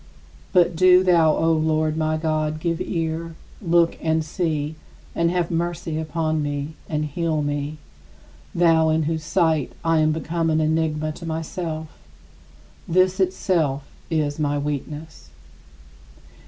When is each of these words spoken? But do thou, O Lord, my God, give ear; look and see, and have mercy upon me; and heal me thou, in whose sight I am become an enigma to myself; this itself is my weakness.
But 0.51 0.75
do 0.75 1.03
thou, 1.03 1.35
O 1.37 1.51
Lord, 1.53 1.95
my 1.95 2.17
God, 2.17 2.59
give 2.59 2.81
ear; 2.81 3.35
look 3.61 3.99
and 4.01 4.25
see, 4.25 4.73
and 5.13 5.29
have 5.29 5.51
mercy 5.51 5.99
upon 5.99 6.41
me; 6.41 6.69
and 6.89 7.05
heal 7.05 7.43
me 7.43 7.77
thou, 8.55 8.89
in 8.89 9.03
whose 9.03 9.23
sight 9.23 9.73
I 9.85 9.99
am 9.99 10.11
become 10.11 10.49
an 10.49 10.59
enigma 10.59 11.11
to 11.11 11.25
myself; 11.27 11.89
this 12.87 13.19
itself 13.19 13.83
is 14.09 14.39
my 14.39 14.57
weakness. 14.57 15.29